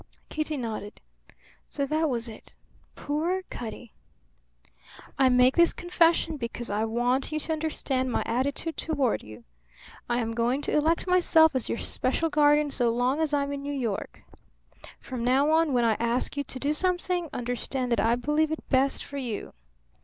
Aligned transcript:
Kitty 0.29 0.57
nodded. 0.57 0.99
So 1.69 1.85
that 1.85 2.09
was 2.09 2.27
it? 2.27 2.55
Poor 2.95 3.43
Cutty! 3.51 3.93
"I 5.19 5.29
make 5.29 5.55
this 5.55 5.73
confession 5.73 6.37
because 6.37 6.71
I 6.71 6.85
want 6.85 7.31
you 7.31 7.39
to 7.41 7.53
understand 7.53 8.11
my 8.11 8.23
attitude 8.25 8.77
toward 8.77 9.21
you. 9.21 9.43
I 10.09 10.17
am 10.17 10.33
going 10.33 10.63
to 10.63 10.75
elect 10.75 11.05
myself 11.05 11.53
as 11.55 11.69
your 11.69 11.77
special 11.77 12.31
guardian 12.31 12.71
so 12.71 12.89
long 12.89 13.19
as 13.19 13.31
I'm 13.31 13.53
in 13.53 13.61
New 13.61 13.71
York. 13.73 14.23
From 14.99 15.23
now 15.23 15.51
on, 15.51 15.71
when 15.71 15.83
I 15.85 15.93
ask 15.99 16.35
you 16.35 16.43
to 16.45 16.59
do 16.59 16.73
something, 16.73 17.29
understand 17.31 17.91
that 17.91 17.99
I 17.99 18.15
believe 18.15 18.51
it 18.51 18.67
best 18.69 19.03
for 19.03 19.17
you. 19.17 19.53